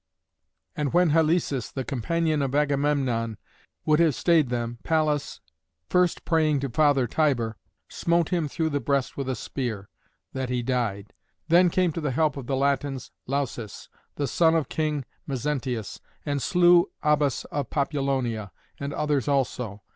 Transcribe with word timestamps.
And 0.75 0.93
when 0.93 1.11
Halæsus, 1.11 1.71
the 1.71 1.83
companion 1.83 2.41
of 2.41 2.55
Agamemnon, 2.55 3.37
would 3.85 3.99
have 3.99 4.15
stayed 4.15 4.49
them, 4.49 4.79
Pallas, 4.83 5.41
first 5.89 6.25
praying 6.25 6.61
to 6.61 6.69
Father 6.69 7.05
Tiber, 7.05 7.55
smote 7.87 8.29
him 8.29 8.47
through 8.47 8.71
the 8.71 8.79
breast 8.79 9.15
with 9.15 9.29
a 9.29 9.35
spear, 9.35 9.89
that 10.33 10.49
he 10.49 10.63
died. 10.63 11.13
Then 11.49 11.69
came 11.69 11.91
to 11.91 12.01
the 12.01 12.09
help 12.09 12.35
of 12.35 12.47
the 12.47 12.55
Latins 12.55 13.11
Lausus, 13.27 13.89
the 14.15 14.25
son 14.25 14.55
of 14.55 14.69
King 14.69 15.05
Mezentius, 15.27 15.99
and 16.25 16.41
slew 16.41 16.89
Abas 17.03 17.45
of 17.51 17.69
Populonia, 17.69 18.49
and 18.79 18.95
others 18.95 19.27
also. 19.27 19.83